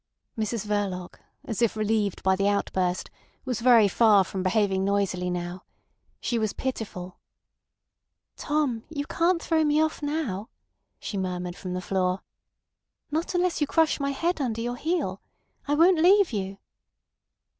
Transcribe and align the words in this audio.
Mrs 0.35 0.65
Verloc, 0.65 1.19
as 1.45 1.61
if 1.61 1.75
relieved 1.77 2.23
by 2.23 2.35
the 2.35 2.47
outburst, 2.47 3.11
was 3.45 3.61
very 3.61 3.87
far 3.87 4.23
from 4.23 4.41
behaving 4.41 4.83
noisily 4.83 5.29
now. 5.29 5.63
She 6.19 6.39
was 6.39 6.53
pitiful. 6.53 7.19
"Tom, 8.35 8.83
you 8.89 9.05
can't 9.05 9.39
throw 9.43 9.63
me 9.63 9.79
off 9.79 10.01
now," 10.01 10.49
she 10.99 11.17
murmured 11.17 11.55
from 11.55 11.75
the 11.75 11.81
floor. 11.81 12.23
"Not 13.11 13.35
unless 13.35 13.61
you 13.61 13.67
crush 13.67 13.99
my 13.99 14.09
head 14.09 14.41
under 14.41 14.59
your 14.61 14.75
heel. 14.77 15.21
I 15.67 15.75
won't 15.75 16.01
leave 16.01 16.33
you." 16.33 16.57